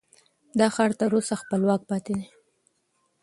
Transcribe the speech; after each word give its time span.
دا 0.59 0.67
ښار 0.75 0.91
تر 0.99 1.09
اوسه 1.17 1.33
خپلواک 1.41 1.81
پاتې 1.89 2.13
دی. 2.19 2.27